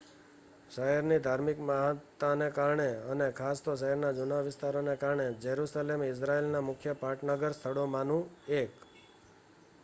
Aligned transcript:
શહેરની 0.71 1.17
ધાર્મિક 1.19 1.59
મહત્તાને 1.61 2.47
કારણે 2.51 2.87
અને 3.09 3.27
ખાસ 3.31 3.61
તો 3.61 3.75
શહેરના 3.75 4.11
જુના 4.11 4.41
વિસ્તારોને 4.41 4.97
કારણે 4.97 5.27
જેરુસલેમ 5.41 6.07
ઇઝરાઇલના 6.07 6.63
મુખ્ય 6.63 6.97
પર્યટન 6.97 7.47
સ્થળોમાનું 7.51 8.27
1 8.57 8.83